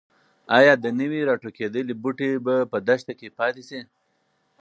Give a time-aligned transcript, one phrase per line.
[0.57, 3.79] ایا د نوي راټوکېدلي بوټي به په دښته کې پاتې شي؟